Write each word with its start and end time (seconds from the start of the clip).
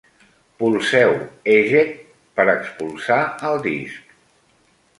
Polseu 0.61 1.11
eject 1.57 2.01
per 2.39 2.47
expulsar 2.55 3.21
el 3.51 3.63
disc. 3.67 4.19